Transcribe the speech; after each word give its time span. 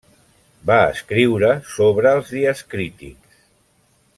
Va 0.69 0.77
escriure 0.93 1.51
sobre 1.73 2.15
els 2.21 2.33
dies 2.39 2.65
crítics. 2.73 3.37